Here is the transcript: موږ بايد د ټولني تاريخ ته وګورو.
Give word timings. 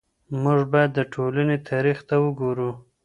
موږ 0.41 0.59
بايد 0.71 0.91
د 0.95 0.99
ټولني 1.13 1.57
تاريخ 1.69 1.97
ته 2.07 2.15
وګورو. 2.25 2.71